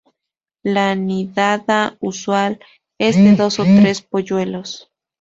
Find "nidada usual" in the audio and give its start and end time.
0.95-2.59